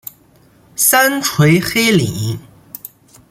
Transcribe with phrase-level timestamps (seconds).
[0.75, 2.39] 三陲黑岭。